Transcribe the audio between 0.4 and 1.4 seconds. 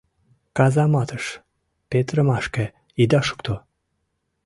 Казаматыш